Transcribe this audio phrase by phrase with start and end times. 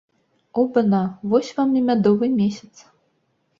[0.61, 1.01] Оба-на,
[1.35, 2.73] вось вам і мядовы месяц!